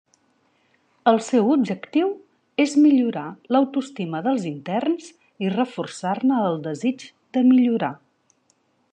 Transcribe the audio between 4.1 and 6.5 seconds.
dels interns i reforçar-ne